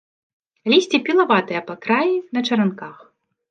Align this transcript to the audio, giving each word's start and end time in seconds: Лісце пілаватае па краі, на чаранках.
Лісце 0.73 0.99
пілаватае 1.09 1.61
па 1.69 1.75
краі, 1.85 2.17
на 2.39 2.45
чаранках. 2.51 2.95